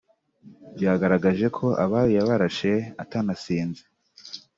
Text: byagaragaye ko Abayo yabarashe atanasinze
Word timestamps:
byagaragaye 0.75 1.45
ko 1.57 1.67
Abayo 1.83 2.09
yabarashe 2.17 2.71
atanasinze 3.03 3.83